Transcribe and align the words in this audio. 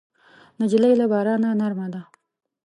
نجلۍ 0.59 0.93
له 0.99 1.05
بارانه 1.11 1.49
نرمه 1.59 1.87
ده. 1.93 2.01